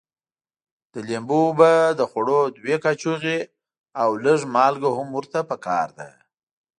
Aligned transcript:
د 0.93 0.95
لیمو 1.07 1.39
اوبه 1.47 1.71
د 1.99 2.01
خوړو 2.09 2.39
دوه 2.57 2.77
کاشوغې 2.85 3.39
او 4.01 4.09
لږ 4.25 4.39
مالګه 4.53 4.89
هم 4.97 5.07
ورته 5.17 5.39
پکار 5.51 5.87
ده. 5.97 6.09